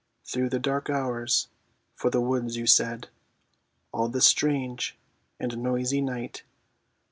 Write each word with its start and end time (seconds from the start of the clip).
Through 0.25 0.49
the 0.49 0.57
dark 0.57 0.89
hours, 0.89 1.47
for 1.93 2.09
the 2.09 2.21
words 2.21 2.57
you 2.57 2.65
said, 2.65 3.09
All 3.91 4.09
this 4.09 4.25
strange 4.25 4.97
and 5.39 5.55
noisy 5.59 6.01
night. 6.01 6.41